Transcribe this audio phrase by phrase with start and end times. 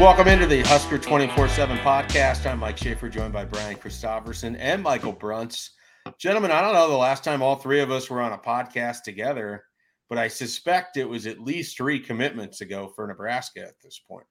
[0.00, 2.50] Welcome into the Husker 24 7 podcast.
[2.50, 5.70] I'm Mike Schaefer, joined by Brian Christopherson and Michael Bruntz.
[6.18, 9.04] Gentlemen, I don't know the last time all three of us were on a podcast
[9.04, 9.64] together,
[10.08, 14.26] but I suspect it was at least three commitments ago for Nebraska at this point.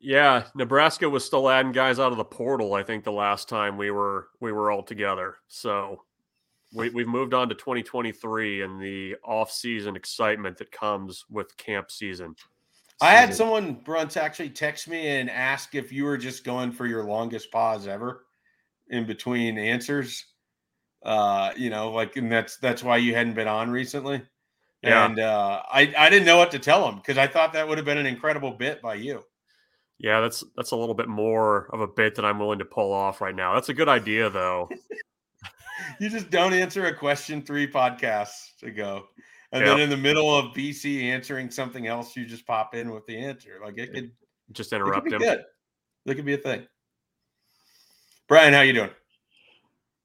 [0.00, 2.72] Yeah, Nebraska was still adding guys out of the portal.
[2.72, 5.36] I think the last time we were we were all together.
[5.48, 6.02] So
[6.72, 12.34] we, we've moved on to 2023 and the off-season excitement that comes with camp season.
[13.00, 16.86] I had someone, Bruntz, actually text me and ask if you were just going for
[16.86, 18.26] your longest pause ever
[18.88, 20.26] in between answers.
[21.02, 24.22] Uh, you know, like, and that's that's why you hadn't been on recently.
[24.82, 25.06] Yeah.
[25.06, 27.78] And uh, I I didn't know what to tell him because I thought that would
[27.78, 29.22] have been an incredible bit by you.
[29.98, 32.92] Yeah, that's that's a little bit more of a bit that I'm willing to pull
[32.92, 33.54] off right now.
[33.54, 34.68] That's a good idea though.
[36.00, 39.04] you just don't answer a question three podcasts ago.
[39.52, 39.70] And Yep.
[39.76, 43.16] then in the middle of BC answering something else, you just pop in with the
[43.18, 43.58] answer.
[43.62, 44.12] Like it could,
[44.52, 45.18] Just it could interrupt be him.
[45.20, 45.44] good.
[46.06, 46.66] That could be a thing.
[48.28, 48.90] Brian, how you doing?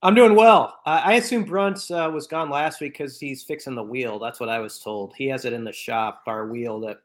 [0.01, 0.79] I'm doing well.
[0.85, 4.19] Uh, I assume Bruntz uh, was gone last week because he's fixing the wheel.
[4.19, 5.13] That's what I was told.
[5.15, 6.97] He has it in the shop, our wheel that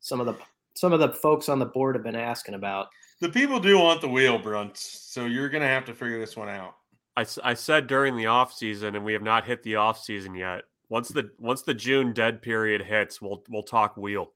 [0.00, 0.36] some of the
[0.74, 2.88] some of the folks on the board have been asking about.
[3.20, 4.76] The people do want the wheel, Bruntz.
[4.78, 6.76] So you're gonna have to figure this one out.
[7.16, 10.34] I, I said during the off season, and we have not hit the off season
[10.34, 10.64] yet.
[10.88, 14.32] Once the once the June dead period hits, we'll we'll talk wheel.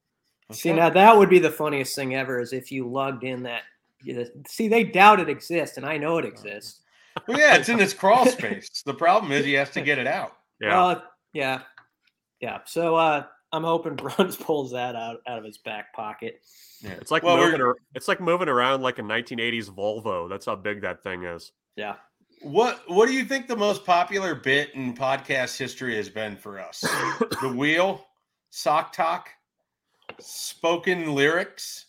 [0.52, 3.62] See, now that would be the funniest thing ever is if you lugged in that.
[4.02, 6.80] you know, See, they doubt it exists, and I know it exists.
[7.26, 8.82] Well, yeah, it's in his crawl space.
[8.86, 10.32] The problem is he has to get it out.
[10.60, 11.02] Yeah, Well,
[11.32, 11.62] yeah,
[12.40, 12.60] yeah.
[12.66, 16.40] So uh, I'm hoping Bruntz pulls that out out of his back pocket.
[16.80, 16.92] Yeah.
[16.92, 17.60] it's like Well, moving.
[17.60, 20.28] ar- It's like moving around like a 1980s Volvo.
[20.28, 21.50] That's how big that thing is.
[21.76, 21.96] Yeah.
[22.42, 26.58] What What do you think the most popular bit in podcast history has been for
[26.58, 26.80] us?
[26.80, 28.06] the wheel,
[28.50, 29.28] sock talk,
[30.18, 31.86] spoken lyrics.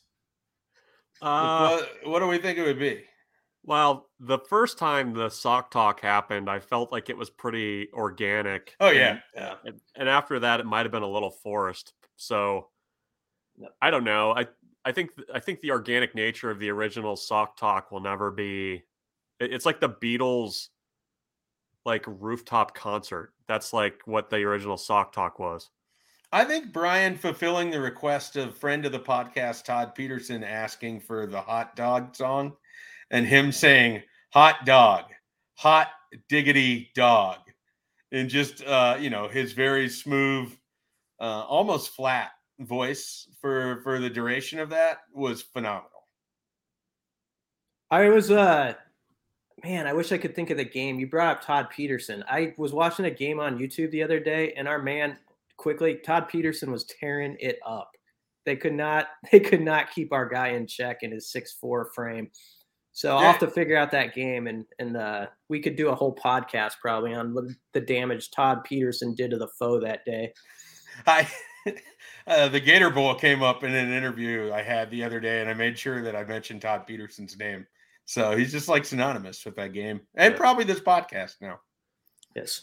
[1.21, 3.03] Uh, what, what do we think it would be?
[3.63, 8.75] well, the first time the sock talk happened, I felt like it was pretty organic.
[8.79, 9.53] Oh and- yeah, yeah.
[9.63, 12.67] and, and after that it might have been a little forced so
[13.81, 14.45] i don't know i
[14.85, 18.73] i think i think the organic nature of the original sock talk will never be
[18.75, 18.83] it-
[19.41, 20.69] it's like the beatles
[21.85, 25.69] like rooftop concert that's like what the original sock talk was
[26.33, 31.27] I think Brian fulfilling the request of friend of the podcast Todd Peterson asking for
[31.27, 32.55] the hot dog song,
[33.09, 35.05] and him saying "hot dog,
[35.55, 35.89] hot
[36.29, 37.39] diggity dog,"
[38.13, 40.55] and just uh, you know his very smooth,
[41.19, 46.07] uh, almost flat voice for for the duration of that was phenomenal.
[47.89, 48.75] I was uh
[49.63, 50.99] man, I wish I could think of the game.
[50.99, 52.23] You brought up Todd Peterson.
[52.29, 55.17] I was watching a game on YouTube the other day and our man
[55.57, 57.91] quickly Todd Peterson was tearing it up.
[58.45, 61.91] They could not they could not keep our guy in check in his six four
[61.93, 62.29] frame.
[62.93, 65.95] So I'll have to figure out that game and and uh we could do a
[65.95, 67.33] whole podcast probably on
[67.73, 70.33] the- damage Todd Peterson did to the foe that day.
[71.07, 71.27] I
[72.27, 75.49] uh, the Gator Bowl came up in an interview I had the other day, and
[75.49, 77.65] I made sure that I mentioned Todd Peterson's name.
[78.11, 80.37] So he's just like synonymous with that game, and Yeah.
[80.37, 81.61] probably this podcast now.
[82.35, 82.61] Yes.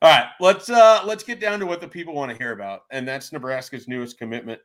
[0.00, 2.82] All right, let's uh let's get down to what the people want to hear about,
[2.92, 4.60] and that's Nebraska's newest commitment.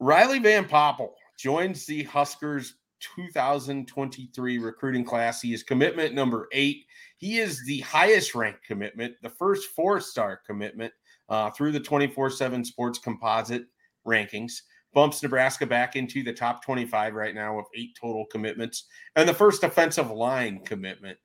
[0.00, 2.74] Riley Van Poppel joins the Huskers
[3.14, 5.40] 2023 recruiting class.
[5.40, 6.84] He is commitment number eight.
[7.18, 10.92] He is the highest ranked commitment, the first four star commitment
[11.28, 13.66] uh, through the 24 7 sports composite
[14.04, 14.62] rankings.
[14.94, 18.84] Bumps Nebraska back into the top 25 right now with eight total commitments
[19.16, 21.18] and the first offensive line commitment.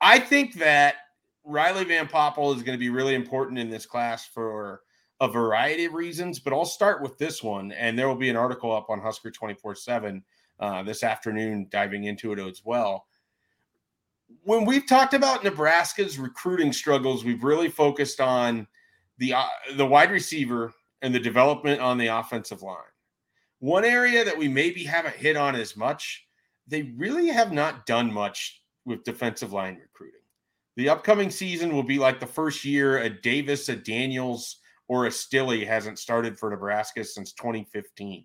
[0.00, 0.96] I think that
[1.44, 4.82] Riley Van Poppel is going to be really important in this class for
[5.20, 7.72] a variety of reasons, but I'll start with this one.
[7.72, 10.22] And there will be an article up on Husker 24 7
[10.58, 13.06] uh, this afternoon diving into it as well.
[14.42, 18.66] When we've talked about Nebraska's recruiting struggles, we've really focused on
[19.18, 22.76] the uh, the wide receiver and the development on the offensive line.
[23.60, 26.26] One area that we maybe haven't hit on as much,
[26.66, 30.20] they really have not done much with defensive line recruiting.
[30.76, 34.58] The upcoming season will be like the first year a Davis, a Daniels,
[34.88, 38.24] or a Stille hasn't started for Nebraska since 2015.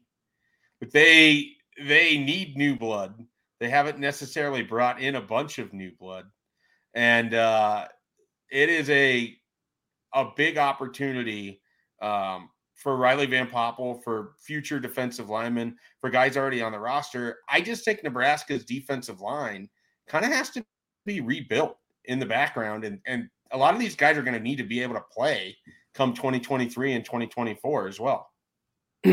[0.79, 3.15] But they they need new blood.
[3.59, 6.25] They haven't necessarily brought in a bunch of new blood,
[6.93, 7.87] and uh,
[8.51, 9.35] it is a
[10.13, 11.61] a big opportunity
[12.01, 12.49] um,
[12.81, 17.37] for Riley Van Poppel, for future defensive linemen, for guys already on the roster.
[17.47, 19.69] I just think Nebraska's defensive line
[20.07, 20.65] kind of has to
[21.05, 24.39] be rebuilt in the background, and and a lot of these guys are going to
[24.39, 25.55] need to be able to play
[25.93, 28.31] come 2023 and 2024 as well.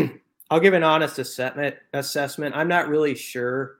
[0.51, 1.77] I'll give an honest assessment.
[1.93, 2.57] Assessment.
[2.57, 3.79] I'm not really sure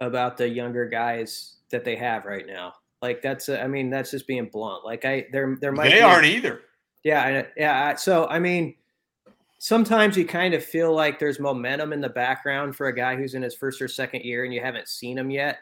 [0.00, 2.74] about the younger guys that they have right now.
[3.02, 4.84] Like that's, a, I mean, that's just being blunt.
[4.84, 5.90] Like I, there, there might.
[5.90, 6.60] They aren't either.
[7.02, 7.94] Yeah, yeah.
[7.96, 8.74] So I mean,
[9.60, 13.34] sometimes you kind of feel like there's momentum in the background for a guy who's
[13.34, 15.58] in his first or second year and you haven't seen him yet.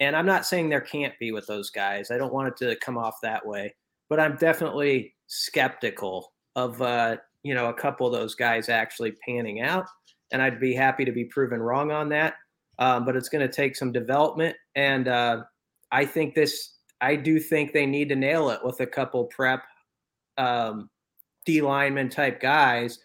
[0.00, 2.10] And I'm not saying there can't be with those guys.
[2.10, 3.74] I don't want it to come off that way,
[4.08, 9.60] but I'm definitely skeptical of uh, you know a couple of those guys actually panning
[9.60, 9.86] out,
[10.32, 12.34] and I'd be happy to be proven wrong on that.
[12.78, 15.44] Um, but it's going to take some development, and uh,
[15.92, 16.70] I think this.
[17.00, 19.62] I do think they need to nail it with a couple prep
[20.38, 20.88] um,
[21.44, 22.98] D lineman type guys.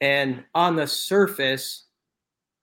[0.00, 1.86] And on the surface,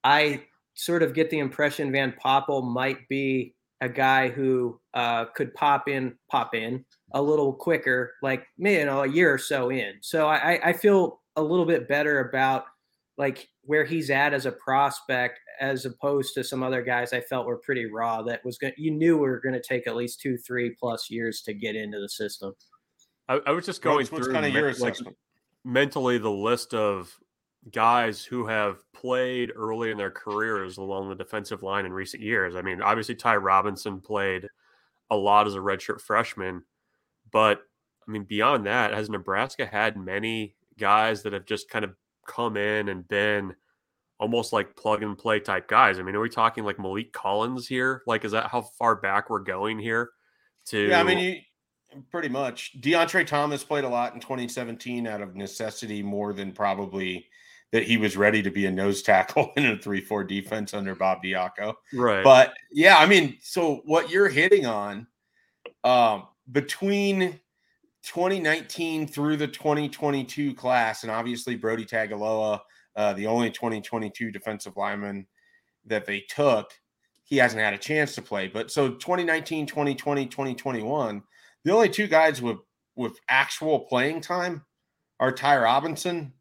[0.04, 0.44] I
[0.76, 5.88] sort of get the impression Van Poppel might be a guy who uh, could pop
[5.88, 9.94] in, pop in a little quicker, like you know, a year or so in.
[10.02, 12.66] So I, I feel a little bit better about
[13.18, 17.46] like where he's at as a prospect as opposed to some other guys I felt
[17.46, 20.20] were pretty raw that was going you knew we were going to take at least
[20.20, 22.54] two, three plus years to get into the system.
[23.30, 24.96] I, I was just going through kind of your like,
[25.64, 27.18] mentally the list of
[27.72, 32.56] guys who have played early in their careers along the defensive line in recent years.
[32.56, 34.48] I mean, obviously Ty Robinson played
[35.10, 36.64] a lot as a redshirt freshman,
[37.32, 37.62] but
[38.08, 41.96] I mean, beyond that, has Nebraska had many guys that have just kind of
[42.28, 43.56] come in and been
[44.20, 46.00] almost like plug and play type guys?
[46.00, 48.02] I mean, are we talking like Maliek Collins here?
[48.06, 50.12] Like, is that how far back we're going here?
[50.68, 51.42] To yeah, I mean, you
[52.12, 52.80] pretty much.
[52.80, 57.28] DeAndre Thomas played a lot in 2017 out of necessity more than probably
[57.72, 61.24] that he was ready to be a nose tackle in a 3-4 defense under Bob
[61.24, 61.74] Diaco.
[61.92, 62.24] Right.
[62.24, 65.08] But yeah, I mean, so what you're hitting on
[65.84, 67.40] um, between
[68.04, 72.60] 2019 through the 2022 class, and obviously Brodie Tagaloa,
[72.96, 75.26] uh, the only 2022 defensive lineman
[75.86, 76.72] that they took,
[77.24, 78.48] he hasn't had a chance to play.
[78.48, 81.24] But so 2019, 2020, 2021,
[81.64, 82.58] the only two guys with
[82.96, 84.64] with actual playing time
[85.20, 86.34] are Ty Robinson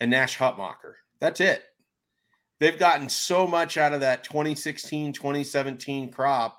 [0.00, 0.94] and Nash Hutmacher.
[1.20, 1.64] That's it.
[2.60, 6.58] They've gotten so much out of that 2016, 2017 crop,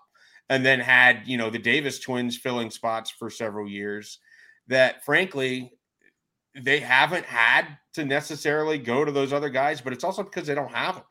[0.49, 4.19] and then had, you know, the Davis twins filling spots for several years
[4.67, 5.71] that frankly,
[6.55, 10.55] they haven't had to necessarily go to those other guys, but it's also because they
[10.55, 11.03] don't have them.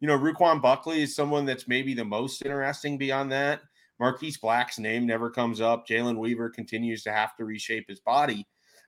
[0.00, 3.60] You know, Ruquan Buckley is someone that's maybe the most interesting beyond that.
[4.00, 5.86] Marquis Black's name never comes up.
[5.86, 8.46] Jalen Weaver continues to have to reshape his body.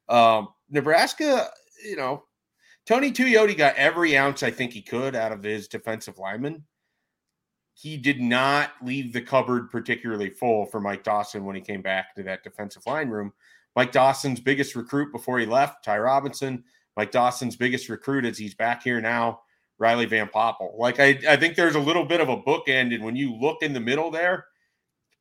[0.09, 1.51] Um, Nebraska,
[1.85, 2.25] you know,
[2.87, 6.65] Tony Tuioti got every ounce I think he could out of his defensive lineman.
[7.75, 12.15] He did not leave the cupboard particularly full for Mike Dawson when he came back
[12.15, 13.33] to that defensive line room.
[13.77, 16.65] Mike Dawson's biggest recruit before he left, Ty Robinson.
[16.97, 19.41] Mike Dawson's biggest recruit as he's back here now,
[19.79, 20.77] Riley Van Poppel.
[20.79, 23.63] Like I, I think there's a little bit of a bookend, and when you look
[23.63, 24.47] in the middle there,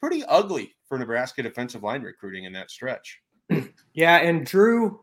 [0.01, 3.21] pretty ugly for Nebraska defensive line recruiting in that stretch.
[3.93, 5.01] Yeah, and Drew,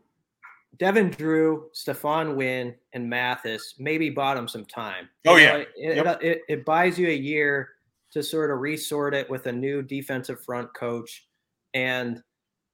[0.77, 5.07] Devin Drew, Stephon Wynn, and Mathis maybe bought him some time.
[5.27, 6.05] Oh you yeah, know, it, yep.
[6.05, 7.69] it, it, it buys you a year
[8.13, 11.27] to sort of resort it with a new defensive front coach,
[11.75, 12.23] and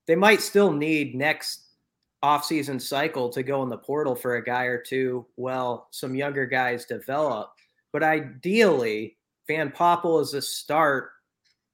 [0.06, 1.66] they might still need next
[2.24, 5.26] offseason cycle to go in the portal for a guy or two.
[5.36, 7.52] Well, some younger guys develop,
[7.92, 11.10] but ideally, Van Poppel is a start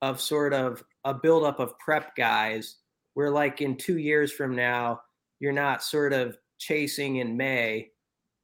[0.02, 2.76] of sort of a buildup of prep guys
[3.14, 5.00] where like in two years from now
[5.40, 7.88] you're not sort of chasing in may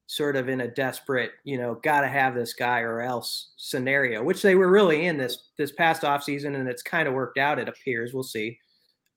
[0.07, 4.23] sort of in a desperate you know got to have this guy or else scenario
[4.23, 7.39] which they were really in this this past off season and it's kind of worked
[7.39, 8.15] out it appears.
[8.15, 8.59] We'll see.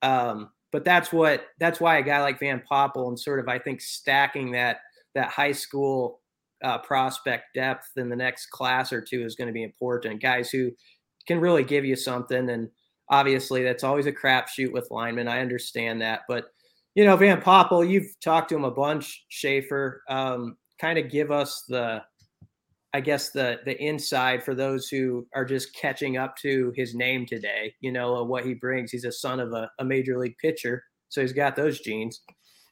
[0.01, 3.59] Um, but that's what that's why a guy like van poppel and sort of i
[3.59, 4.79] think stacking that
[5.13, 6.21] that high school
[6.63, 10.21] uh, prospect depth in the next class or two is going to be important.
[10.21, 10.71] Guys who
[11.31, 12.49] can really give you something.
[12.49, 12.69] And
[13.09, 15.27] obviously, that's always a crapshoot with linemen.
[15.27, 16.45] I understand that, but
[16.95, 20.03] you know, Van Poppel, you've talked to him a bunch, Schaefer.
[20.09, 22.03] Um, kind of give us the,
[22.93, 27.25] I guess the the inside for those who are just catching up to his name
[27.25, 27.73] today.
[27.79, 28.91] You know what he brings.
[28.91, 32.21] He's a son of a, a major league pitcher, so he's got those genes.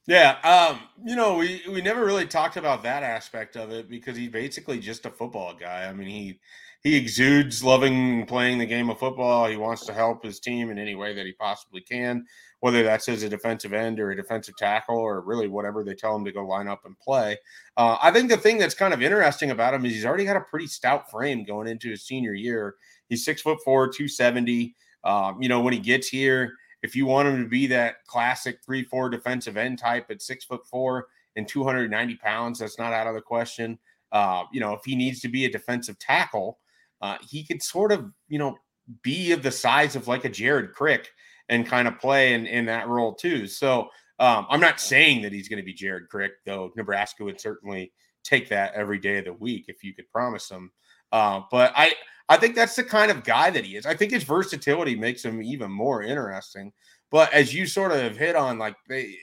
[0.06, 4.16] Yeah, um, you know, we we never really talked about that aspect of it because
[4.16, 5.86] he's basically just a football guy.
[5.86, 6.40] I mean, he
[6.82, 9.46] he exudes loving playing the game of football.
[9.46, 12.24] He wants to help his team in any way that he possibly can,
[12.60, 16.16] whether that's as a defensive end or a defensive tackle or really whatever they tell
[16.16, 17.36] him to go line up and play.
[17.76, 20.36] Uh, I think the thing that's kind of interesting about him is he's already got
[20.36, 22.76] a pretty stout frame going into his senior year.
[23.10, 24.74] He's six foot four, 270.
[25.04, 28.60] Um, you know, when he gets here, if you want him to be that classic
[28.64, 33.06] three, four defensive end type at six foot four and 290 pounds, that's not out
[33.06, 33.78] of the question.
[34.12, 36.58] Uh, you know, if he needs to be a defensive tackle,
[37.00, 38.56] uh, he could sort of, you know,
[39.02, 41.10] be of the size of like a Jared Crick
[41.48, 43.46] and kind of play in, in that role too.
[43.46, 43.88] So
[44.18, 47.92] um, I'm not saying that he's going to be Jared Crick, though Nebraska would certainly
[48.22, 50.70] take that every day of the week if you could promise him.
[51.12, 51.94] Uh, but I,
[52.28, 53.86] I think that's the kind of guy that he is.
[53.86, 56.72] I think his versatility makes him even more interesting.
[57.10, 59.16] But as you sort of hit on, like they,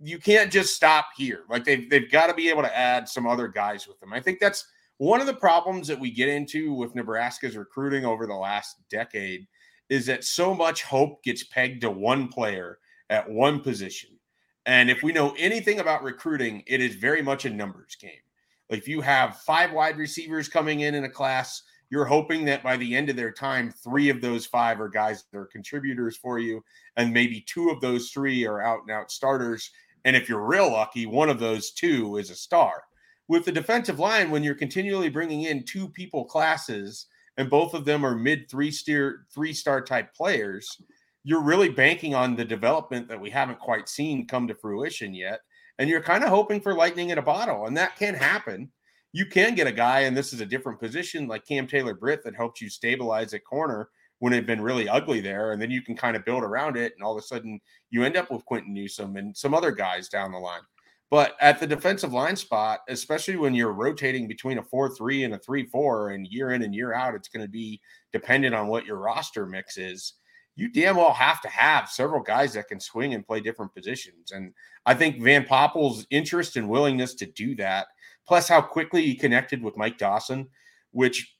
[0.00, 1.42] you can't just stop here.
[1.50, 4.12] Like they've they've got to be able to add some other guys with them.
[4.12, 4.64] I think that's
[5.02, 9.48] one of the problems that we get into with Nebraska's recruiting over the last decade
[9.88, 12.78] is that so much hope gets pegged to one player
[13.10, 14.10] at one position.
[14.64, 18.12] And if we know anything about recruiting, it is very much a numbers game.
[18.68, 22.76] If you have five wide receivers coming in in a class, you're hoping that by
[22.76, 26.38] the end of their time, three of those five are guys that are contributors for
[26.38, 26.62] you,
[26.96, 29.68] and maybe two of those three are out and out starters.
[30.04, 32.84] And if you're real lucky, one of those two is a star
[33.28, 37.84] with the defensive line, when you're continually bringing in two people classes and both of
[37.84, 40.78] them are mid three steer three star type players,
[41.24, 45.40] you're really banking on the development that we haven't quite seen come to fruition yet.
[45.78, 48.70] And you're kind of hoping for lightning in a bottle, and that can happen.
[49.12, 52.22] You can get a guy, and this is a different position like Cam Taylor Britt
[52.24, 53.88] that helps you stabilize at corner
[54.18, 56.92] when it'd been really ugly there, and then you can kind of build around it,
[56.94, 57.60] and all of a sudden
[57.90, 60.60] you end up with Quinton Newsome and some other guys down the line.
[61.12, 65.34] But at the defensive line spot, especially when you're rotating between a 4 3 and
[65.34, 67.82] a 3 4, and year in and year out, it's going to be
[68.14, 70.14] dependent on what your roster mix is.
[70.56, 74.32] You damn well have to have several guys that can swing and play different positions.
[74.32, 74.54] And
[74.86, 77.88] I think Van Poppel's interest and willingness to do that,
[78.26, 80.48] plus how quickly he connected with Mike Dawson,
[80.92, 81.36] which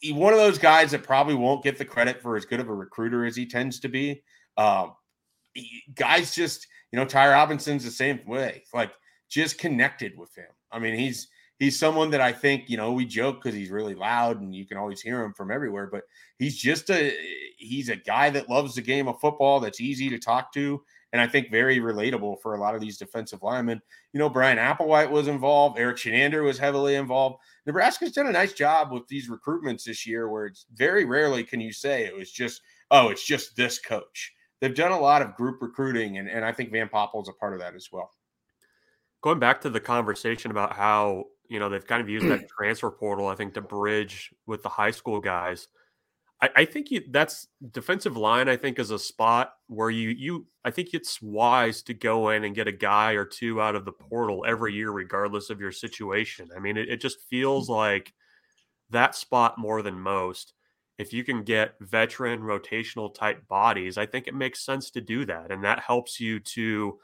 [0.00, 2.70] he, one of those guys that probably won't get the credit for as good of
[2.70, 4.22] a recruiter as he tends to be.
[4.56, 4.86] Uh,
[5.94, 8.64] guys just you know, Ty Robinson's the same way.
[8.72, 8.90] Like
[9.28, 10.46] just connected with him.
[10.72, 13.94] I mean, he's he's someone that I think, you know, we joke because he's really
[13.94, 16.04] loud and you can always hear him from everywhere, but
[16.38, 17.14] he's just a
[17.58, 20.82] he's a guy that loves the game of football that's easy to talk to.
[21.12, 23.82] And I think very relatable for a lot of these defensive linemen.
[24.14, 27.42] You know, Bryan Applewhite was involved, Erik Chinander was heavily involved.
[27.66, 31.60] Nebraska's done a nice job with these recruitments this year where it's very rarely can
[31.60, 35.34] you say it was just, oh, it's just this coach they've done a lot of
[35.34, 38.10] group recruiting, and, and I think Van Poppel is a part of that as well.
[39.22, 42.90] Going back to the conversation about how you know they've kind of used that transfer
[42.90, 45.68] portal, I think, to bridge with the high school guys.
[46.40, 48.48] I, I think you, that's defensive line.
[48.48, 52.44] I think is a spot where you you I think it's wise to go in
[52.44, 55.72] and get a guy or two out of the portal every year, regardless of your
[55.72, 56.48] situation.
[56.54, 57.78] I mean, it, it just feels mm-hmm.
[57.78, 58.12] like
[58.90, 60.52] that spot more than most
[60.98, 65.26] if you can get veteran rotational type bodies, I think it makes sense to do
[65.26, 65.50] that.
[65.50, 66.98] And that helps you to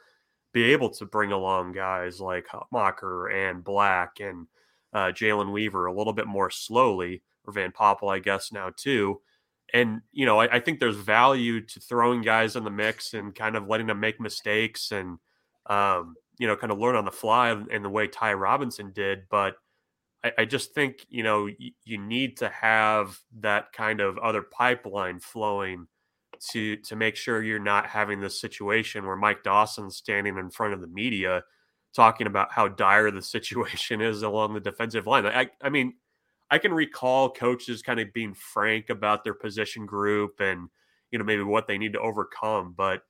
[0.52, 4.46] be able to bring along guys like Mocker and Black and
[4.92, 9.20] uh, Jalen Weaver a little bit more slowly, or Van Poppel, I guess, now too.
[9.74, 13.34] And, you know, I, I, think there's value to throwing guys in the mix and
[13.34, 15.18] kind of letting them make mistakes and,
[15.64, 19.20] um, you know, kind of learn on the fly in the way Ty Robinson did.
[19.30, 19.54] But
[20.24, 24.42] I, I just think you know y- you need to have that kind of other
[24.42, 25.86] pipeline flowing
[26.50, 30.74] to to make sure you're not having this situation where Mike Dawson's standing in front
[30.74, 31.44] of the media
[31.94, 35.26] talking about how dire the situation is along the defensive line.
[35.26, 35.94] I I mean,
[36.50, 40.68] I can recall coaches kind of being frank about their position group and
[41.10, 43.02] you know maybe what they need to overcome, but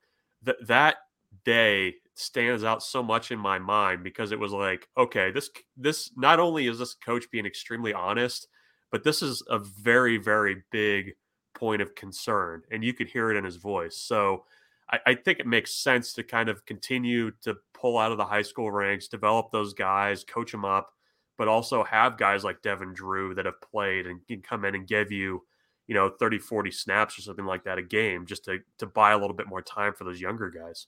[0.44, 0.96] th- that
[1.44, 6.10] day stands out so much in my mind because it was like, okay, this this
[6.16, 8.48] not only is this coach being extremely honest,
[8.90, 11.12] but this is a very very big
[11.54, 13.96] point of concern, and you could hear it in his voice.
[13.96, 14.44] So
[14.90, 18.24] I, I think it makes sense to kind of continue to pull out of the
[18.24, 20.90] high school ranks, develop those guys, coach them up,
[21.38, 24.86] but also have guys like Devin Drew that have played and can come in and
[24.86, 25.42] give you
[25.88, 29.12] you know 30 40 snaps or something like that a game just to to buy
[29.12, 30.86] a little bit more time for those younger guys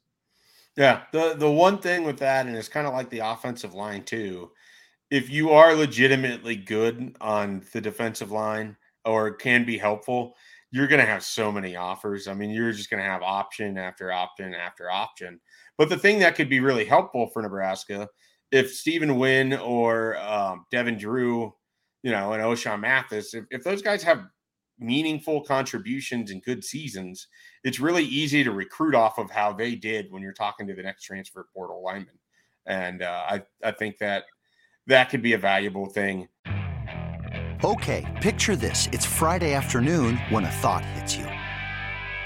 [0.76, 4.02] Yeah, the the one thing with that, and it's kind of like the offensive line
[4.04, 4.50] too.
[5.10, 10.34] If you are legitimately good on the defensive line or can be helpful,
[10.72, 12.26] you're going to have so many offers.
[12.28, 15.40] I mean, you're just going to have option after option after option.
[15.78, 18.08] But the thing that could be really helpful for Nebraska,
[18.50, 21.52] if Stephon Wynn or um, Devin Drew,
[22.02, 24.24] you know, and Ochaun Mathis, if, if those guys have
[24.78, 27.28] meaningful contributions and good seasons,
[27.62, 30.82] it's really easy to recruit off of how they did when you're talking to the
[30.82, 32.18] next transfer portal lineman.
[32.66, 34.24] And uh, I, I think that
[34.86, 36.28] that could be a valuable thing.
[37.62, 38.88] Okay, picture this.
[38.92, 41.24] It's Friday afternoon when a thought hits you.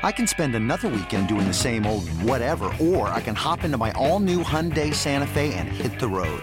[0.03, 3.77] I can spend another weekend doing the same old whatever, or I can hop into
[3.77, 6.43] my all new Hyundai Santa Fe and hit the road.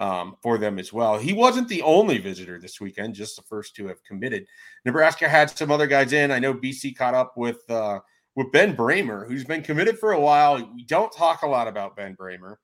[0.00, 1.18] um, for them as well.
[1.18, 4.46] He wasn't the only visitor this weekend, just the first to have committed.
[4.86, 6.30] Nebraska had some other guys in.
[6.30, 8.00] I know BC caught up with uh,
[8.34, 10.72] with Ben Brahmer, who's been committed for a while.
[10.74, 12.56] We don't talk a lot about Ben Brahmer.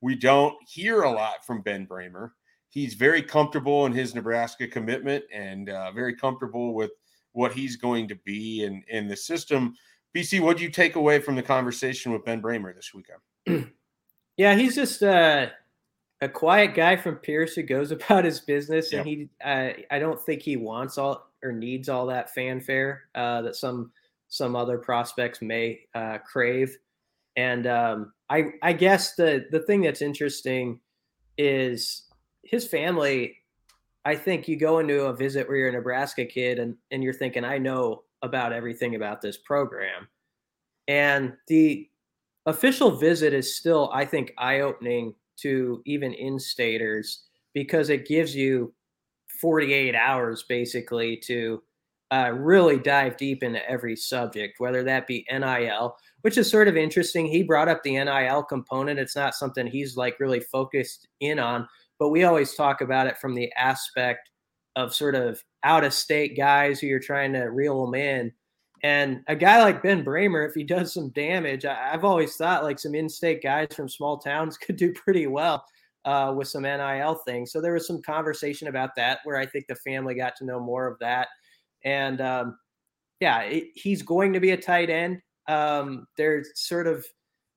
[0.00, 2.30] We don't hear a lot from Ben Brahmer.
[2.68, 6.92] He's very comfortable in his Nebraska commitment and uh, very comfortable with
[7.32, 9.74] what he's going to be in in the system.
[10.14, 13.72] BC, what do you take away from the conversation with Ben Brahmer this weekend?
[14.36, 15.48] yeah, he's just uh,
[16.20, 20.20] a quiet guy from Pierce who goes about his business, and he uh, I don't
[20.20, 23.92] think he wants all or needs all that fanfare uh, that some
[24.28, 26.76] some other prospects may uh, crave.
[27.36, 30.80] And um, I I guess the the thing that's interesting
[31.36, 32.04] is
[32.42, 33.36] his family.
[34.06, 37.12] I think you go into a visit where you're a Nebraska kid and and you're
[37.12, 40.08] thinking I know about everything about this program,
[40.88, 41.88] and the
[42.46, 48.72] official visit is still I think eye opening to even in-staters because it gives you
[49.40, 51.62] 48 hours basically to
[52.10, 56.76] uh, really dive deep into every subject, whether that be NIL, which is sort of
[56.76, 57.26] interesting.
[57.26, 59.00] He brought up the NIL component.
[59.00, 61.66] It's not something he's like really focused in on,
[61.98, 64.30] but we always talk about it from the aspect
[64.76, 68.32] of sort of out of state guys who you're trying to reel them in
[68.84, 72.64] and a guy like Ben Brahmer, if he does some damage, I, have always thought
[72.64, 75.64] like some in-state guys from small towns could do pretty well
[76.04, 77.50] uh, with some NIL things.
[77.50, 80.60] So there was some conversation about that where I think the family got to know
[80.60, 81.28] more of that.
[81.82, 82.58] And um,
[83.20, 85.22] yeah, it, he's going to be a tight end.
[85.48, 87.06] Um, there's sort of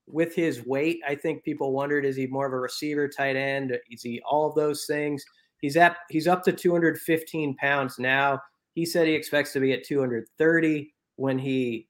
[0.08, 3.78] with his weight, I think people wondered is he more of a receiver, tight end?
[3.92, 5.26] Is he all of those things?
[5.60, 8.40] He's at he's up to 215 pounds now.
[8.76, 11.88] He said he expects to be at 230 when he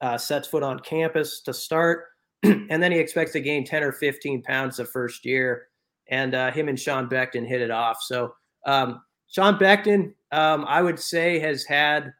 [0.00, 2.06] uh, sets foot on campus to start.
[2.42, 5.68] and then he expects to gain 10 or 15 pounds the first year.
[6.10, 7.98] And uh, him and Sean Beckton hit it off.
[8.02, 8.34] So
[8.66, 12.12] um, Sean Beckton, um, I would say, has had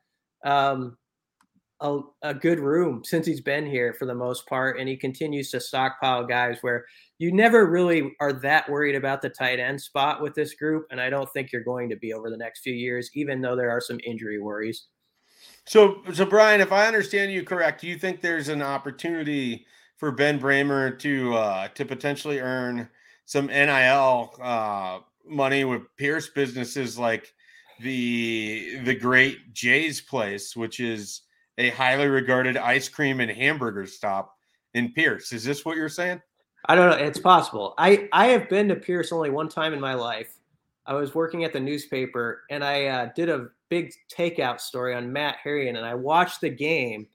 [0.44, 0.96] um,
[1.80, 4.78] a, a, good room since he's been here for the most part.
[4.78, 6.84] And he continues to stockpile guys where
[7.18, 10.86] you never really are that worried about the tight end spot with this group.
[10.90, 13.56] And I don't think you're going to be over the next few years, even though
[13.56, 14.86] there are some injury worries.
[15.70, 19.66] So, so Brian, if I understand you correct, you think there's an opportunity
[19.98, 22.88] for Ben Brahmer to uh, to potentially earn
[23.24, 27.32] some NIL uh, money with Pierce businesses like
[27.80, 31.20] the the great Jay's Place, which is
[31.56, 34.34] a highly regarded ice cream and hamburger stop
[34.74, 35.32] in Pierce.
[35.32, 36.20] Is this what you're saying?
[36.64, 36.96] I don't know.
[36.96, 37.74] It's possible.
[37.78, 40.36] I I have been to Pierce only one time in my life.
[40.84, 45.12] I was working at the newspaper and I uh, did a big takeout story on
[45.12, 47.06] Matt Harrion, and I watched the game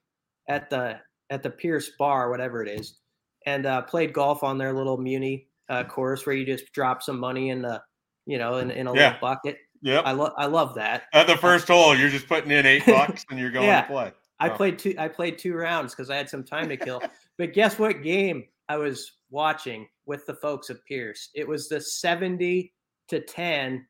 [0.48, 2.98] at the at the Pierce Bar, whatever it is,
[3.46, 7.20] and uh, played golf on their little Muni uh, course where you just drop some
[7.20, 7.82] money in the
[8.26, 9.06] you know in, in a yeah.
[9.06, 9.58] little bucket.
[9.82, 11.04] Yeah, I love I love that.
[11.14, 13.82] At the first hole, you're just putting in eight bucks and you're going yeah.
[13.82, 14.12] to play.
[14.40, 14.56] I oh.
[14.56, 14.96] played two.
[14.98, 17.02] I played two rounds because I had some time to kill.
[17.38, 21.30] but guess what game I was watching with the folks at Pierce?
[21.36, 22.74] It was the seventy
[23.10, 23.86] to ten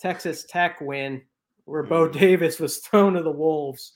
[0.00, 1.22] Texas Tech win
[1.68, 3.92] where Bo Davis was thrown to the wolves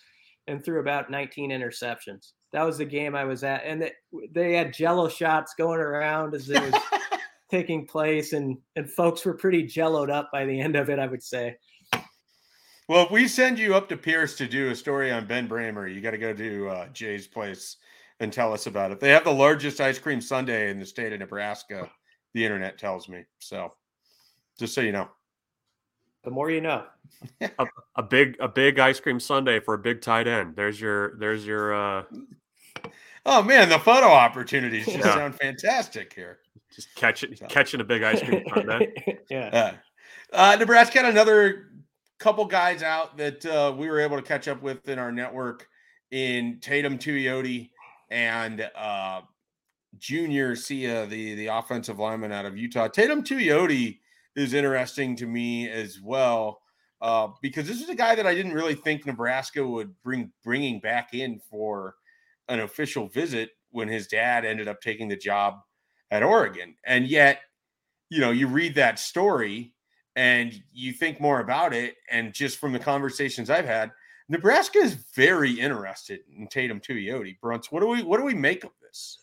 [0.47, 2.33] and threw about 19 interceptions.
[2.53, 3.93] that was the game I was at, and they,
[4.33, 6.83] they had Jello shots going around as it was
[7.51, 10.99] taking place, and and folks were pretty jelloed up by the end of it.
[10.99, 11.57] I would say.
[12.89, 15.93] Well, if we send you up to Pierce to do a story on Ben Brahmer,
[15.93, 17.77] you got to go to uh, Jay's place
[18.21, 19.01] and tell us about it.
[19.01, 21.89] They have the largest ice cream sundae in the state of Nebraska.
[22.35, 23.73] The internet tells me so.
[24.59, 25.09] Just so you know.
[26.25, 26.85] The more you know.
[27.41, 30.57] a, a, big a big ice cream sundae for a big tight end.
[30.57, 32.05] There's your there's your uh
[33.25, 35.15] Oh man, the photo opportunities just yeah.
[35.15, 36.39] sound fantastic here.
[36.75, 37.47] Just catching so.
[37.47, 38.93] catching a big ice cream sundae.
[39.31, 39.77] yeah.
[40.33, 41.69] Uh, uh, Nebraska had another
[42.19, 45.69] couple guys out that uh, we were able to catch up with in our network
[46.11, 47.71] in Tatum Tuioti
[48.11, 49.21] and uh,
[49.99, 52.89] Junior Sia, the the offensive lineman out of Utah.
[52.89, 54.01] Tatum Tuioti
[54.37, 56.63] is interesting to me as well
[57.03, 60.79] uh, because this is a guy that I didn't really think Nebraska would bring bringing
[60.79, 61.97] back in for
[62.49, 65.57] an official visit when his dad ended up taking the job
[66.11, 67.41] at Oregon, and yet,
[68.09, 69.73] you know, you read that story
[70.15, 73.91] and you think more about it, and just from the conversations I've had,
[74.29, 77.37] Nebraska is very interested in Tatum Tuioti.
[77.43, 79.19] Bruntz, what do we what do we make of this?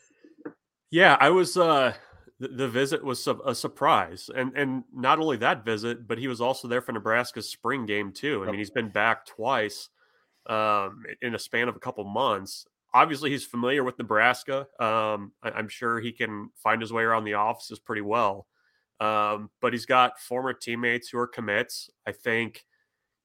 [0.91, 1.93] Yeah, I was uh
[2.39, 6.67] the, visit was a surprise, and and not only that visit, but he was also
[6.67, 8.43] there for Nebraska's spring game too.
[8.43, 9.89] I mean, he's been back twice
[10.47, 12.65] um, in a span of a couple months.
[12.93, 14.67] Obviously, he's familiar with Nebraska.
[14.79, 18.47] Um, I, am sure he can find his way around the offices pretty well.
[18.99, 21.89] Um, but he's got former teammates who are commits.
[22.07, 22.65] I think,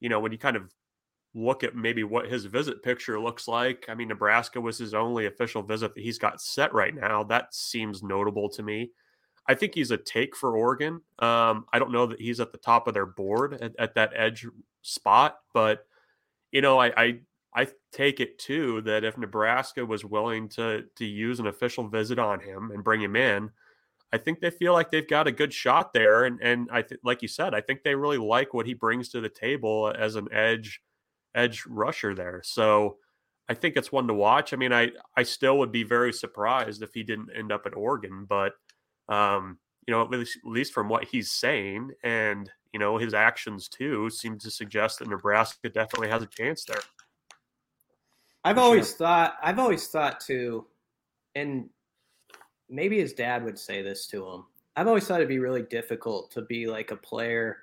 [0.01, 0.71] you know, when you kind of
[1.35, 3.87] look at maybe what his visit picture looks like.
[3.89, 7.25] I mean, Nebraska was his only official visit that he's got set right now.
[7.25, 8.93] That seems notable to me.
[9.47, 11.03] I think he's a take for Oregon.
[11.19, 14.13] Um, I don't know that he's at the top of their board at, at that
[14.15, 14.47] edge
[14.83, 15.87] spot, but
[16.51, 17.19] you know, I, I
[17.55, 22.19] I take it too that if Nebraska was willing to to use an official visit
[22.19, 23.51] on him and bring him in,
[24.13, 26.25] I think they feel like they've got a good shot there.
[26.25, 29.09] And and I th- like you said, I think they really like what he brings
[29.11, 30.81] to the table as an edge
[31.35, 32.41] edge rusher there.
[32.45, 32.99] So
[33.49, 34.53] I think it's one to watch.
[34.53, 37.77] I mean, I I still would be very surprised if he didn't end up at
[37.77, 38.55] Oregon, but
[39.09, 43.15] um, you know, at least, at least from what he's saying and, you know, his
[43.15, 46.81] actions too seem to suggest that Nebraska definitely has a chance there.
[48.45, 48.99] I've always sure.
[48.99, 50.67] thought, I've always thought too,
[51.35, 51.69] and
[52.69, 54.45] maybe his dad would say this to him.
[54.77, 57.59] I've always thought it'd be really difficult to be like a player,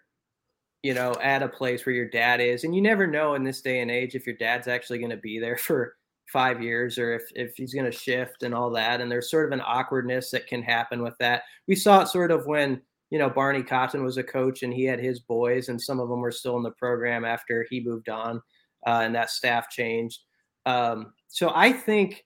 [0.82, 2.64] you know, at a place where your dad is.
[2.64, 5.18] And you never know in this day and age if your dad's actually going to
[5.18, 5.98] be there for
[6.32, 9.02] five years or if, if he's going to shift and all that.
[9.02, 11.44] And there's sort of an awkwardness that can happen with that.
[11.68, 14.86] We saw it sort of when, you know, Barney Cotton was a coach and he
[14.86, 18.10] had his boys and some of them were still in the program after he moved
[18.10, 18.42] on
[18.88, 20.22] uh, and that staff changed.
[20.66, 22.24] Um, so I think,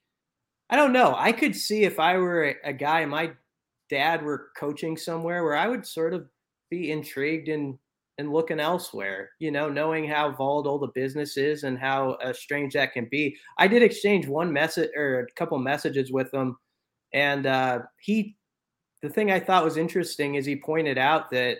[0.69, 1.15] I don't know.
[1.17, 3.31] I could see if I were a, a guy, my
[3.89, 6.27] dad were coaching somewhere where I would sort of
[6.69, 7.77] be intrigued in
[8.17, 12.73] and looking elsewhere, you know, knowing how volatile the business is and how uh, strange
[12.73, 13.35] that can be.
[13.57, 16.57] I did exchange one message or a couple messages with him,
[17.13, 18.35] and uh, he,
[19.01, 21.57] the thing I thought was interesting is he pointed out that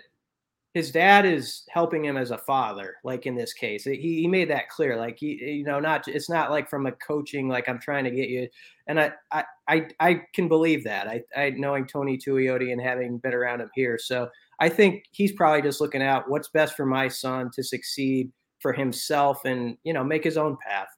[0.76, 3.84] his dad is helping him as a father, like in this case.
[3.84, 6.92] He, he made that clear, like he, you know, not it's not like from a
[6.92, 8.46] coaching, like I'm trying to get you.
[8.86, 11.08] And I, I, I, I can believe that.
[11.08, 15.32] I, I knowing Tony Tuioti and having been around him here, so I think he's
[15.32, 19.92] probably just looking out what's best for my son to succeed for himself and you
[19.92, 20.88] know make his own path.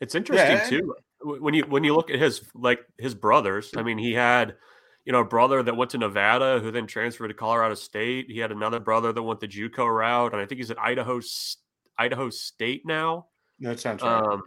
[0.00, 0.68] It's interesting yeah.
[0.68, 3.70] too when you when you look at his like his brothers.
[3.76, 4.56] I mean, he had
[5.04, 8.26] you know a brother that went to Nevada who then transferred to Colorado State.
[8.28, 11.20] He had another brother that went the JUCO route, and I think he's at Idaho
[11.98, 13.26] Idaho State now.
[13.60, 14.22] That sounds right.
[14.22, 14.42] Um,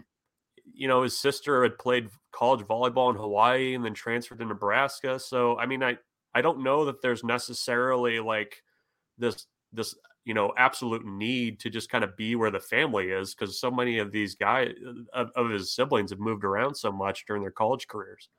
[0.74, 5.20] you know, his sister had played college volleyball in Hawaii and then transferred to Nebraska.
[5.20, 5.98] So, I mean, I
[6.36, 8.62] I don't know that there's necessarily like
[9.18, 9.96] this this
[10.26, 13.72] you know absolute need to just kind of be where the family is because so
[13.72, 14.74] many of these guys
[15.14, 18.30] of, of, his siblings have moved around so much during their college careers.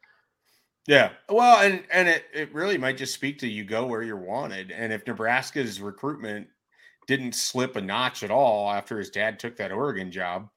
[0.87, 1.11] Yeah.
[1.31, 4.71] Well and and it, it really might just speak to you go where you're wanted
[4.71, 6.47] and if nebraska's recruitment
[7.07, 10.49] didn't slip a notch at all after his dad took that oregon job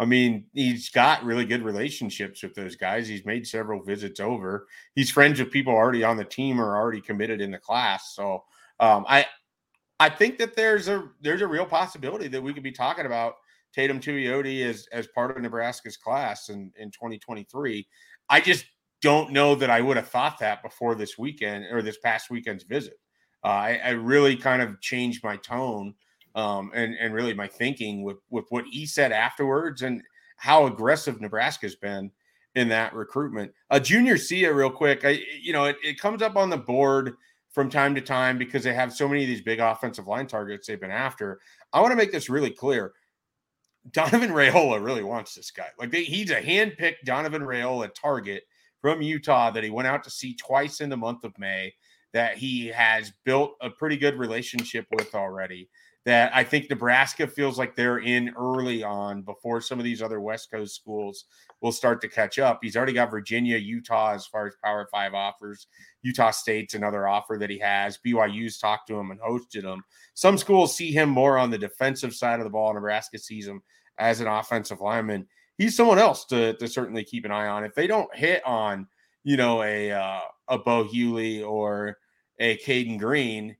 [0.00, 3.06] I mean, he's got really good relationships with those guys.
[3.06, 4.66] He's made several visits over.
[4.94, 8.14] He's friends with people already on the team or already committed in the class.
[8.14, 8.44] So
[8.80, 9.26] um, I
[10.00, 13.34] I think that there's a there's a real possibility that we could be talking about
[13.74, 17.86] Tatum Tuioti as as part of Nebraska's class in, in 2023.
[18.30, 18.64] I just
[19.02, 22.64] don't know that I would have thought that before this weekend or this past weekend's
[22.64, 22.98] visit.
[23.44, 25.94] Uh, I, I really kind of changed my tone
[26.34, 30.02] um, and and really my thinking with with what he said afterwards and
[30.36, 32.10] how aggressive Nebraska's been.
[32.56, 33.52] in that recruitment.
[33.70, 35.04] A uh, junior Sia, real quick.
[35.04, 37.14] I you know it, it comes up on the board
[37.50, 40.66] from time to time because they have so many of these big offensive line targets
[40.66, 41.40] they've been after.
[41.72, 42.92] I want to make this really clear.
[43.90, 45.68] Donovan Rayola really wants this guy.
[45.78, 48.44] Like they, he's a hand-picked Donovan Raiola target
[48.80, 51.74] from Utah that he went out to see twice in the month of May.
[52.12, 55.68] That he has built a pretty good relationship with already.
[56.06, 60.18] That I think Nebraska feels like they're in early on before some of these other
[60.20, 61.26] West Coast schools
[61.60, 62.60] will start to catch up.
[62.62, 65.66] He's already got Virginia, Utah as far as Power Five offers.
[66.02, 67.98] Utah State's another offer that he has.
[68.04, 69.82] BYU's talked to him and hosted him.
[70.14, 72.72] Some schools see him more on the defensive side of the ball.
[72.72, 73.62] Nebraska sees him
[73.98, 75.26] as an offensive lineman.
[75.58, 77.64] He's someone else to, to certainly keep an eye on.
[77.64, 78.86] If they don't hit on,
[79.22, 81.98] you know, a uh, a Bo Hughley or
[82.38, 83.56] a Cayden Green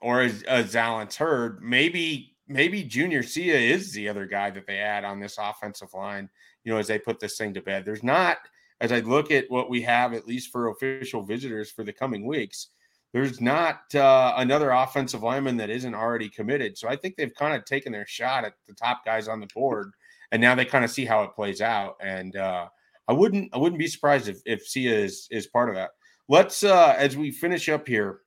[0.00, 4.78] or as, a Zalance Heard, maybe maybe Junior Sia is the other guy that they
[4.78, 6.28] add on this offensive line.
[6.64, 7.84] You know, as they put this thing to bed.
[7.84, 8.38] There's not
[8.80, 12.26] as I look at what we have, at least for official visitors for the coming
[12.26, 12.68] weeks,
[13.12, 16.78] there's not uh, another offensive lineman that isn't already committed.
[16.78, 19.48] So I think they've kind of taken their shot at the top guys on the
[19.54, 19.92] board,
[20.32, 21.96] and now they kind of see how it plays out.
[22.00, 22.68] And uh,
[23.08, 25.90] I wouldn't I wouldn't be surprised if if Sia is is part of that.
[26.28, 28.20] Let's uh, as we finish up here,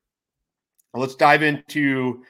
[1.00, 2.22] let's dive into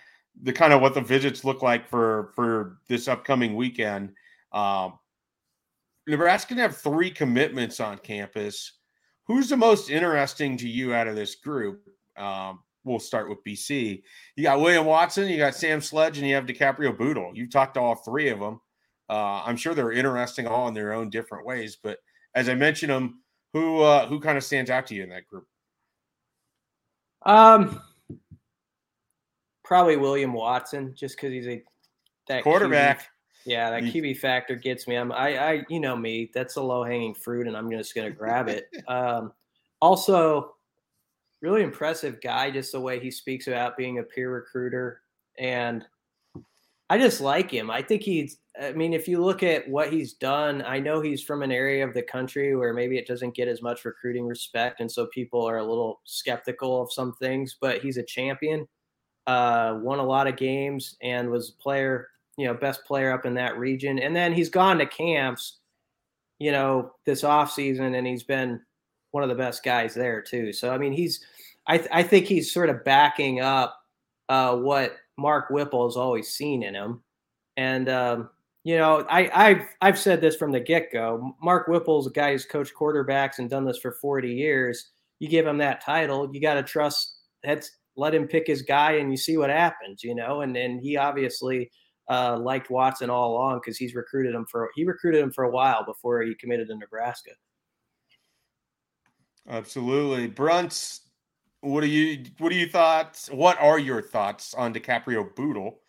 [0.43, 4.13] the kind of what the visits look like for for this upcoming weekend.
[4.53, 4.99] Um,
[6.07, 8.73] Nebraska can have three commitments on campus.
[9.27, 11.89] Who's the most interesting to you out of this group?
[12.17, 14.03] Um, we'll start with BC.
[14.37, 17.33] You got William Watson, you got Sam Sledge, and you have DiCaprio Bootle.
[17.35, 18.61] You've talked to all three of them.
[19.09, 21.79] Uh, I'm sure they're interesting all in their own different ways.
[21.83, 21.99] But
[22.35, 23.23] as I mentioned them,
[23.53, 25.47] who uh, who kind of stands out to you in that group?
[27.25, 27.81] Um,
[29.65, 31.63] probably William Watson, just because he's a
[32.29, 33.09] that quarterback.
[33.47, 34.97] Yeah, that QB factor gets me.
[34.97, 36.31] I'm, I, I, you know me.
[36.33, 38.69] That's a low hanging fruit, and I'm just going to grab it.
[38.89, 39.33] Um,
[39.81, 40.55] also,
[41.43, 42.51] really impressive guy.
[42.51, 45.03] Just the way he speaks about being a peer recruiter,
[45.39, 45.85] and
[46.89, 47.71] I just like him.
[47.71, 48.39] I think he's.
[48.61, 51.87] I mean, if you look at what he's done, I know he's from an area
[51.87, 55.47] of the country where maybe it doesn't get as much recruiting respect, and so people
[55.47, 57.57] are a little skeptical of some things.
[57.61, 58.67] But he's a champion.
[59.27, 63.35] Uh, won a lot of games and was player you know, best player up in
[63.35, 63.99] that region.
[63.99, 65.59] And then he's gone to camps,
[66.39, 68.61] you know, this offseason and he's been
[69.13, 70.53] one of the best guys there too.
[70.53, 71.25] So I mean, he's
[71.67, 73.81] I, th- I think he's sort of backing up
[74.29, 77.03] uh, what Mark Whipple has always seen in him.
[77.57, 78.31] And um,
[78.65, 81.35] you know, I, I've I've said this from the get go.
[81.41, 84.91] Mark Whipple's a guy who's coached quarterbacks and done this for 40 years.
[85.21, 87.19] You give him that title, you got to trust.
[87.45, 90.03] That's let him pick his guy, and you see what happens.
[90.03, 91.71] You know, and and he obviously
[92.11, 95.51] uh, liked Watson all along because he's recruited him for he recruited him for a
[95.51, 97.31] while before he committed to Nebraska.
[99.49, 101.01] Absolutely, Bruntz.
[101.61, 103.29] What do you what do you thoughts?
[103.29, 105.81] What are your thoughts on DiCaprio Bootle,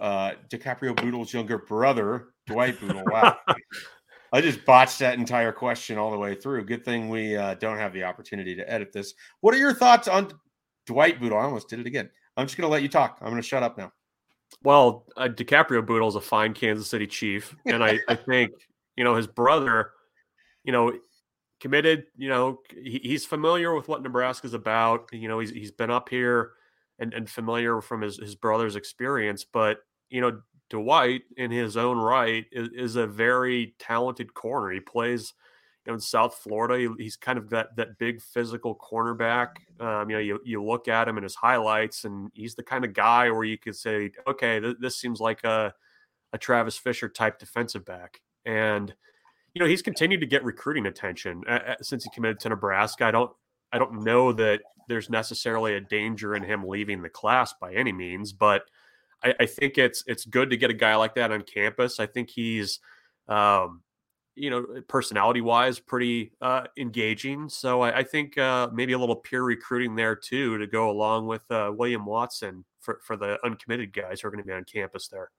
[0.00, 3.02] uh, DiCaprio Bootle's younger brother, Dwight Bootle?
[3.06, 3.36] Wow.
[4.32, 6.66] I just botched that entire question all the way through.
[6.66, 9.14] Good thing we uh, don't have the opportunity to edit this.
[9.40, 10.30] What are your thoughts on
[10.88, 11.38] Dwight Bootle?
[11.38, 12.10] I almost did it again.
[12.36, 13.18] I'm just going to let you talk.
[13.20, 13.92] I'm going to shut up now.
[14.62, 18.50] Well, uh, DiCaprio Bootle is a fine Kansas City Chief, and I, I think
[18.96, 19.90] you know his brother,
[20.64, 20.98] you know,
[21.60, 22.04] committed.
[22.16, 25.10] You know, he, he's familiar with what Nebraska's about.
[25.12, 26.52] You know, he's he's been up here
[26.98, 29.44] and, and familiar from his his brother's experience.
[29.44, 34.70] But you know, Dwight in his own right is, is a very talented corner.
[34.70, 35.34] He plays
[35.88, 39.48] know, in South Florida, he, he's kind of that that big physical cornerback.
[39.80, 42.84] Um, you know, you, you look at him in his highlights, and he's the kind
[42.84, 45.74] of guy where you could say, okay, th- this seems like a
[46.32, 48.94] a Travis Fisher type defensive back, and
[49.54, 53.04] you know he's continued to get recruiting attention uh, since he committed to Nebraska.
[53.04, 53.30] I don't
[53.72, 57.92] I don't know that there's necessarily a danger in him leaving the class by any
[57.92, 58.62] means, but
[59.22, 62.00] I, I think it's it's good to get a guy like that on campus.
[62.00, 62.80] I think he's
[63.28, 63.82] um,
[64.38, 67.48] you know, personality wise, pretty uh, engaging.
[67.48, 71.26] So I, I think uh, maybe a little peer recruiting there too to go along
[71.26, 74.64] with uh, William Watson for, for the uncommitted guys who are going to be on
[74.64, 75.30] campus there.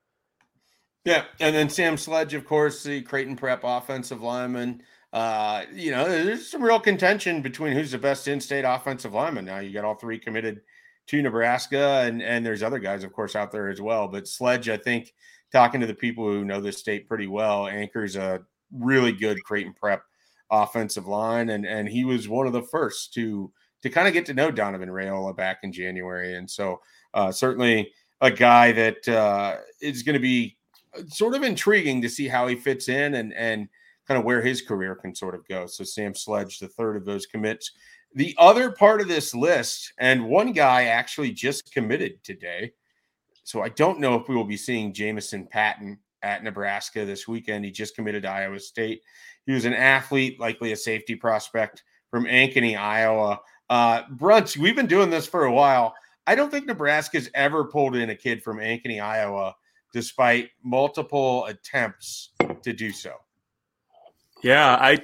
[1.06, 4.84] Yeah, and then Sam Sledge, of course, the Creighton Prep offensive lineman.
[5.14, 9.46] Uh, you know, there's some real contention between who's the best in-state offensive lineman.
[9.46, 10.62] Now you got all three committed
[11.08, 14.08] to Nebraska, and and there's other guys, of course, out there as well.
[14.08, 15.14] But Sledge, I think,
[15.52, 19.74] talking to the people who know this state pretty well, anchors a really good Creighton
[19.74, 20.04] Prep
[20.52, 23.52] offensive line, and and he was one of the first to
[23.82, 26.82] to kind of get to know Donovan Raiola back in January, and so
[27.14, 30.58] uh, certainly a guy that uh, is going to be
[30.98, 33.70] uh, sort of intriguing to see how he fits in and and
[34.08, 35.68] kind of where his career can sort of go.
[35.68, 37.72] So Sam Sledge, the third of those commits.
[38.16, 42.74] The other part of this list, and one guy actually just committed today.
[43.44, 47.66] So I don't know if we will be seeing Jamison Patton at Nebraska this weekend.
[47.66, 49.02] He just committed to Iowa State.
[49.46, 53.40] He was an athlete, likely a safety prospect from Ankeny, Iowa.
[53.70, 55.94] Uh, Bruntz, we've been doing this for a while.
[56.28, 59.56] I don't think Nebraska's ever pulled in a kid from Ankeny, Iowa,
[59.94, 62.30] despite multiple attempts
[62.62, 63.14] to do so.
[64.44, 65.00] Yeah, I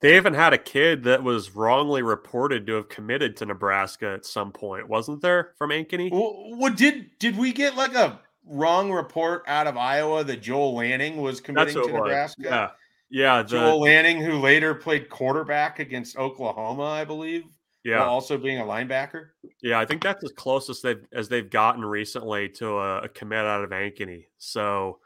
[0.00, 4.24] they even had a kid that was wrongly reported to have committed to Nebraska at
[4.24, 6.10] some point, wasn't there, from Ankeny?
[6.12, 10.74] Well, what did did we get like a wrong report out of Iowa that Joel
[10.74, 12.42] Lanning was committing to Nebraska?
[12.42, 12.70] Yeah,
[13.10, 13.42] yeah.
[13.42, 17.44] The, Joel Lanning, who later played quarterback against Oklahoma, I believe.
[17.84, 19.28] Yeah, also being a linebacker.
[19.62, 23.08] Yeah, I think that's as close as they've as they've gotten recently to a, a
[23.08, 24.26] commit out of Ankeny.
[24.36, 24.98] So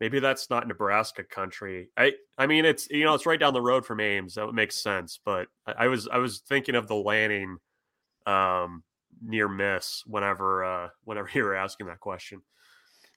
[0.00, 1.90] maybe that's not Nebraska country.
[1.96, 4.34] I I mean it's you know it's right down the road from Ames.
[4.34, 5.20] That makes sense.
[5.24, 7.58] But I, I was I was thinking of the Lanning
[8.26, 8.82] um,
[9.22, 12.42] near miss whenever uh, whenever you were asking that question.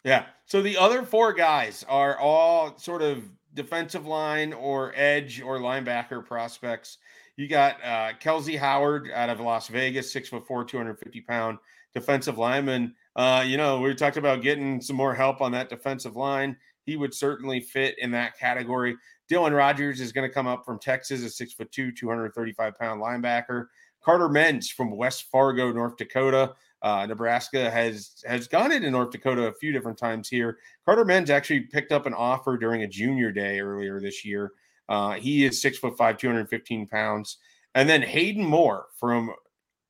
[0.07, 0.23] Yeah.
[0.45, 6.25] So the other four guys are all sort of defensive line or edge or linebacker
[6.25, 6.99] prospects.
[7.35, 11.57] You got uh, Kelsey Howard out of Las Vegas, six foot four, 250 pound
[11.93, 12.95] defensive lineman.
[13.17, 16.55] Uh, you know, we talked about getting some more help on that defensive line.
[16.85, 18.95] He would certainly fit in that category.
[19.29, 23.01] Dylan Rogers is going to come up from Texas, a six foot two, 235 pound
[23.01, 23.65] linebacker.
[24.01, 26.53] Carter Menz from West Fargo, North Dakota.
[26.81, 30.59] Uh, Nebraska has has gone into North Dakota a few different times here.
[30.85, 34.51] Carter Menz actually picked up an offer during a junior day earlier this year.
[34.89, 37.37] Uh, he is six foot five, 215 pounds.
[37.75, 39.31] And then Hayden Moore from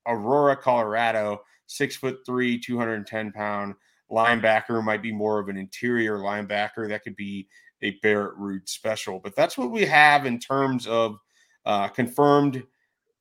[0.08, 3.76] Aurora, Colorado, six foot three, 210 pound
[4.10, 6.88] linebacker, might be more of an interior linebacker.
[6.88, 7.48] That could be
[7.82, 9.20] a Barrett Ruud special.
[9.20, 11.18] But that's what we have in terms of
[11.66, 12.64] uh, confirmed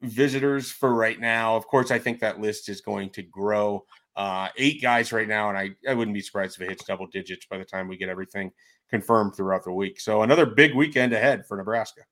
[0.06, 1.56] visitors for right now.
[1.56, 3.84] Of course, I think that list is going to grow.
[4.16, 7.06] Uh, eight guys right now, and I, I wouldn't be surprised if it hits double
[7.06, 8.50] digits by the time we get everything
[8.88, 10.00] confirmed throughout the week.
[10.00, 12.02] So another big weekend ahead for Nebraska.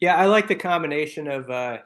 [0.00, 1.78] Yeah, I like the combination of uh,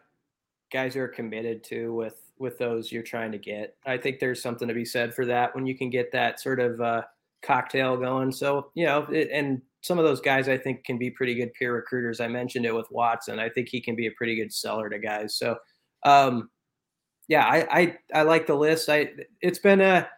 [0.72, 3.76] guys who are committed to with with those you're trying to get.
[3.84, 6.60] I think there's something to be said for that when you can get that sort
[6.60, 7.02] of uh,
[7.42, 8.32] cocktail going.
[8.32, 11.52] So you know, it, and some of those guys I think can be pretty good
[11.54, 12.20] peer recruiters.
[12.20, 13.38] I mentioned it with Watson.
[13.38, 15.36] I think he can be a pretty good seller to guys.
[15.36, 15.56] So,
[16.04, 16.50] um,
[17.28, 18.88] yeah, I, I I like the list.
[18.88, 20.08] I it's been a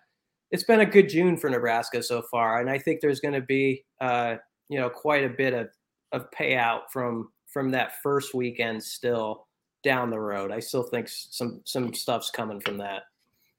[0.51, 3.43] it's been a good June for Nebraska so far, and I think there's going to
[3.43, 4.37] be uh,
[4.69, 5.69] you know quite a bit of
[6.13, 9.47] of payout from from that first weekend still
[9.83, 10.51] down the road.
[10.51, 13.03] I still think some some stuff's coming from that.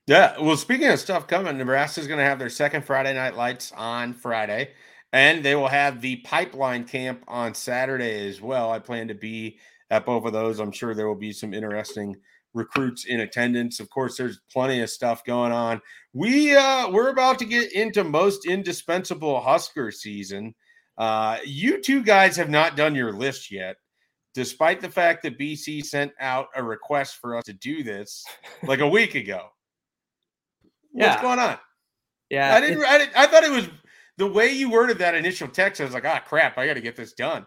[0.08, 0.40] Yeah.
[0.40, 4.14] Well, speaking of stuff coming, Nebraska's going to have their second Friday night lights on
[4.14, 4.72] Friday.
[5.14, 8.72] And they will have the pipeline camp on Saturday as well.
[8.72, 9.60] I plan to be
[9.92, 10.60] at both of those.
[10.60, 12.16] I'm sure there will be some interesting
[12.54, 13.80] recruits in attendance.
[13.80, 15.82] Of course, there's plenty of stuff going on.
[16.14, 20.56] We uh we're about to get into most indispensable Husker season.
[20.98, 23.78] Uh you two guys have not done your list yet,
[24.34, 28.24] despite the fact that BC sent out a request for us to do this
[28.64, 29.48] like a week ago.
[30.92, 31.58] What's going on?
[32.30, 32.56] Yeah.
[32.56, 33.68] I didn't, I didn't I thought it was
[34.18, 36.82] the way you worded that initial text, I was like, ah, crap, I got to
[36.82, 37.46] get this done.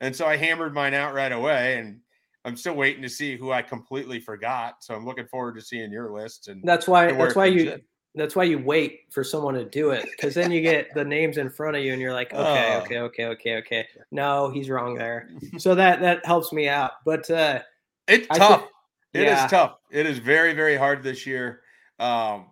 [0.00, 1.78] And so I hammered mine out right away.
[1.78, 2.00] And
[2.44, 4.82] I'm still waiting to see who I completely forgot.
[4.82, 6.48] So I'm looking forward to seeing your list.
[6.48, 7.82] And that's why, that's why you, in.
[8.14, 10.08] that's why you wait for someone to do it.
[10.20, 12.80] Cause then you get the names in front of you and you're like, okay, oh.
[12.80, 13.86] okay, okay, okay, okay.
[14.10, 15.30] No, he's wrong there.
[15.58, 16.92] So that, that helps me out.
[17.04, 17.60] But, uh,
[18.06, 18.66] it's tough.
[19.12, 19.44] It yeah.
[19.44, 19.76] is tough.
[19.90, 21.60] It is very, very hard this year.
[21.98, 22.46] Um,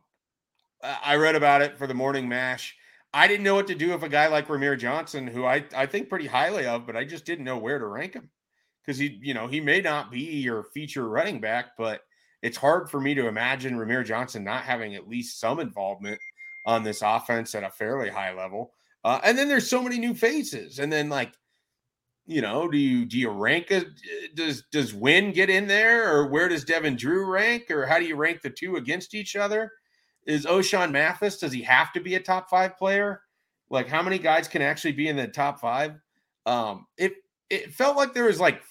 [0.82, 2.76] I read about it for the morning mash
[3.14, 5.86] I didn't know what to do with a guy like Rahmir Johnson, who I, I
[5.86, 8.30] think pretty highly of, but I just didn't know where to rank him.
[8.84, 12.02] Because he, you know, he may not be your feature running back, but
[12.42, 16.20] it's hard for me to imagine Rahmir Johnson not having at least some involvement
[16.64, 18.72] on this offense at a fairly high level.
[19.02, 20.78] Uh, and then there's so many new faces.
[20.78, 21.32] And then like,
[22.26, 23.84] you know, do you do you rank a
[24.34, 28.04] does does Wynn get in there or where does Devin Drew rank or how do
[28.04, 29.70] you rank the two against each other?
[30.26, 33.22] Is Ochaun Mathis, does he have to be a top five player?
[33.70, 35.94] Like how many guys can actually be in the top five?
[36.44, 37.14] Um, it
[37.50, 38.62] it felt like there was like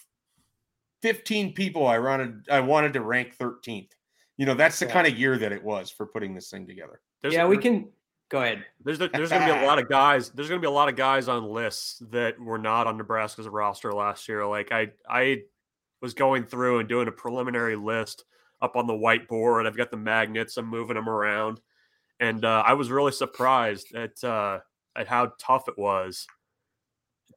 [1.02, 3.90] 15 people I wanted I wanted to rank 13th.
[4.38, 4.94] You know, that's the yeah.
[4.94, 7.00] kind of year that it was for putting this thing together.
[7.22, 7.90] There's, yeah, we can
[8.30, 8.66] go ahead.
[8.84, 10.30] There's there's going to be a lot of guys.
[10.30, 13.48] There's going to be a lot of guys on lists that were not on Nebraska's
[13.48, 14.46] roster last year.
[14.46, 15.44] Like I I
[16.02, 18.26] was going through and doing a preliminary list
[18.66, 19.66] up on the whiteboard.
[19.66, 20.58] I've got the magnets.
[20.58, 21.62] I'm moving them around,
[22.20, 24.60] and uh, I was really surprised at uh,
[24.96, 26.28] at how tough it was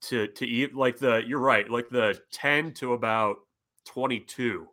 [0.02, 3.36] to to eat like the you're right, like the 10 to about
[3.86, 4.66] 22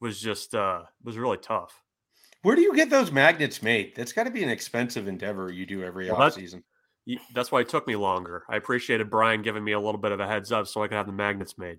[0.00, 1.82] was just uh was really tough.
[2.42, 3.94] Where do you get those magnets made?
[3.96, 6.62] That's got to be an expensive endeavor you do every Well, off season.
[7.06, 8.44] Y- That's why it took me longer.
[8.50, 10.96] I appreciated Brian giving me a little bit of a heads up so I could
[10.96, 11.78] have the magnets made.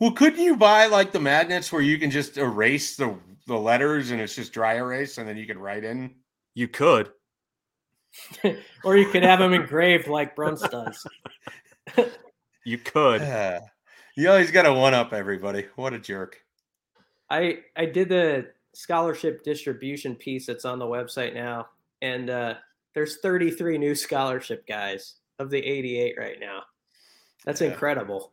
[0.00, 3.14] Well, couldn't you buy like the magnets where you can just erase the
[3.46, 6.14] the letters and it's just dry erase and then you can write in?
[6.54, 7.10] You could.
[8.84, 11.06] or you could have them engraved like Bruntz does.
[12.64, 13.22] You could.
[13.22, 13.60] Yeah.
[14.16, 15.66] you always got to one up everybody.
[15.76, 16.38] What a jerk.
[17.30, 21.68] I I did the scholarship distribution piece that's on the website now,
[22.02, 22.54] and uh,
[22.94, 26.62] there's 33 new scholarship guys of the 88 right now.
[27.44, 27.68] That's Yeah.
[27.68, 28.32] incredible.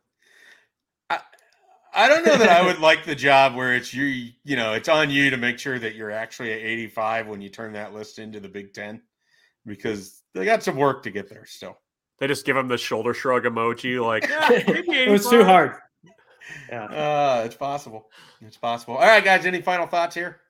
[1.98, 4.88] I don't know that I would like the job where it's you, you know, it's
[4.88, 8.20] on you to make sure that you're actually at 85 when you turn that list
[8.20, 9.02] into the Big Ten
[9.66, 11.76] because they got some work to get there still.
[12.20, 15.74] They just give him the shoulder shrug emoji, like "Ah, maybe it was too hard.
[16.70, 16.84] Yeah.
[16.84, 18.08] Uh, it's possible.
[18.40, 18.94] It's possible.
[18.94, 20.40] All right, guys, any final thoughts here?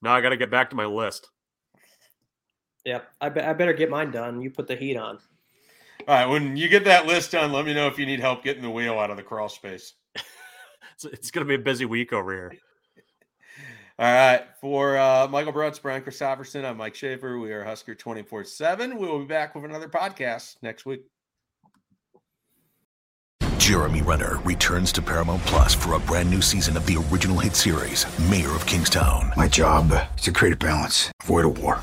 [0.00, 1.28] No, I got to get back to my list.
[2.86, 3.06] Yep.
[3.20, 4.40] I, be- I better get mine done.
[4.40, 5.18] You put the heat on.
[6.08, 8.42] All right, when you get that list done, let me know if you need help
[8.42, 9.92] getting the wheel out of the crawl space.
[11.02, 12.52] It's, it's going to be a busy week over here.
[13.98, 17.38] All right, for uh, Michael Bruntz, Brian Christopherson, I'm Mike Schaefer.
[17.38, 18.98] We are Husker 24 7.
[18.98, 21.02] We will be back with another podcast next week.
[23.58, 27.54] Jeremy Renner returns to Paramount Plus for a brand new season of the original hit
[27.54, 29.32] series, Mayor of Kingstown.
[29.36, 31.82] My job is to create a balance, avoid a war.